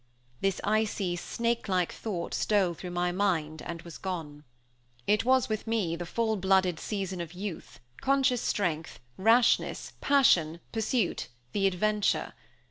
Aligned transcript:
This 0.39 0.59
icy, 0.63 1.15
snake 1.15 1.69
like 1.69 1.91
thought 1.91 2.33
stole 2.33 2.73
through 2.73 2.89
my 2.89 3.11
mind, 3.11 3.61
and 3.61 3.83
was 3.83 3.99
gone. 3.99 4.45
It 5.05 5.25
was 5.25 5.47
with 5.47 5.67
me 5.67 5.95
the 5.95 6.07
full 6.07 6.37
blooded 6.37 6.79
season 6.79 7.21
of 7.21 7.33
youth, 7.33 7.79
conscious 8.01 8.41
strength, 8.41 8.99
rashness, 9.15 9.93
passion, 10.01 10.59
pursuit, 10.71 11.27
the 11.51 11.67
adventure! 11.67 12.33